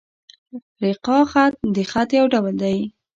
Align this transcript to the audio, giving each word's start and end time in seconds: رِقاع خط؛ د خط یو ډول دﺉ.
رِقاع 0.83 1.21
خط؛ 1.31 1.53
د 1.75 1.77
خط 1.91 2.09
یو 2.19 2.25
ډول 2.33 2.53
دﺉ. 2.61 2.79